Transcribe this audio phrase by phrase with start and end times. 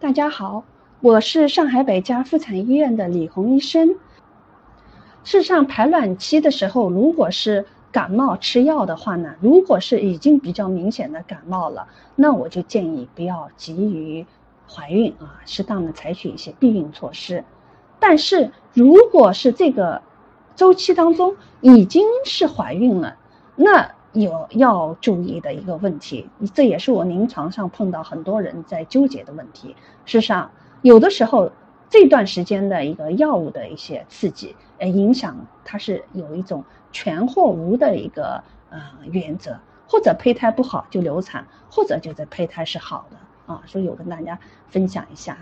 [0.00, 0.62] 大家好，
[1.00, 3.96] 我是上海北家妇产医院的李红医生。
[5.24, 14.24] 事实上，排卵期的时候，如果是感冒吃药的话呢，如果是已经比较明显的感冒了，那我就建议不要急于
[14.70, 17.42] 怀孕啊，适当的采取一些避孕措施。
[17.98, 20.00] 但是，如果是这个
[20.54, 23.16] 周期当中已经是怀孕了，
[23.56, 29.76] 那有要注意的一个问题，这也是我临床上碰到很多人在纠结的问题。
[30.04, 30.50] 事实上，
[30.82, 31.52] 有的时候
[31.90, 45.36] 这段时间的一个药物的一些刺激，呃，影响它是有一种全或无的一个呃原则，或者胚胎不好就流产，或者就是胚胎是好的啊，所以我跟大家分享一下。